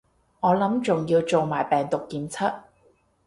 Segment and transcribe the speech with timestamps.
[0.39, 2.51] 我諗仲要做埋病毒檢測